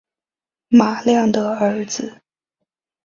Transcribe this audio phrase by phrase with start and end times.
[0.69, 2.21] 马亮的儿子